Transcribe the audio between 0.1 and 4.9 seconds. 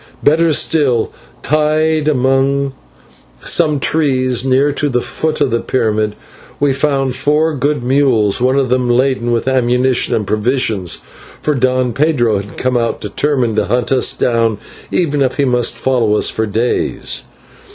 Better still, tied among some trees near